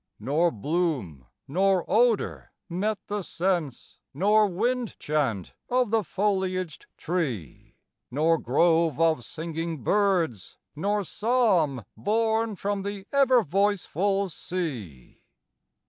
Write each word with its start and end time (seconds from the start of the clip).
Nor 0.19 0.49
bloom 0.49 1.27
nor 1.47 1.85
odor 1.87 2.53
met 2.67 2.97
the 3.05 3.21
sense, 3.21 3.99
Nor 4.15 4.47
wind 4.47 4.95
chant 4.97 5.53
of 5.69 5.91
the 5.91 6.01
foliaged 6.01 6.87
tree, 6.97 7.75
Nor 8.09 8.39
grove 8.39 8.99
of 8.99 9.23
singing 9.23 9.83
birds, 9.83 10.57
nor 10.75 11.03
psalm 11.03 11.85
Borne 11.95 12.55
from 12.55 12.81
the 12.81 13.05
ever 13.13 13.43
voiceful 13.43 14.27
sea. 14.29 15.21